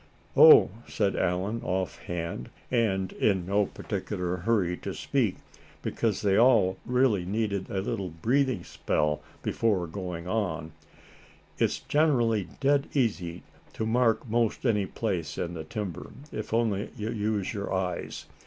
"Oh!" 0.35 0.71
said 0.87 1.15
Allan, 1.15 1.61
off 1.63 1.99
hand, 1.99 2.49
and 2.71 3.13
in 3.13 3.45
no 3.45 3.67
particular 3.67 4.37
hurry 4.37 4.75
to 4.77 4.95
speak, 4.95 5.37
because 5.83 6.23
they 6.23 6.35
all 6.35 6.77
really 6.87 7.23
needed 7.23 7.69
a 7.69 7.81
little 7.81 8.09
breathing 8.09 8.63
spell 8.63 9.21
before 9.43 9.85
going 9.85 10.27
on, 10.27 10.71
"it's 11.59 11.81
generally 11.81 12.47
dead 12.59 12.87
easy 12.95 13.43
to 13.73 13.85
mark 13.85 14.27
most 14.27 14.65
any 14.65 14.87
place 14.87 15.37
in 15.37 15.53
the 15.53 15.63
timber, 15.63 16.09
if 16.31 16.51
only 16.51 16.89
you 16.97 17.11
use 17.11 17.53
your 17.53 17.71
eyes. 17.71 18.25